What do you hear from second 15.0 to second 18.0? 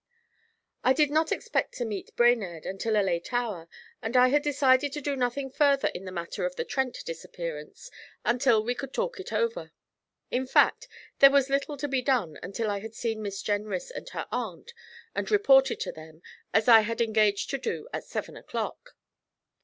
and reported to them, as I had engaged to do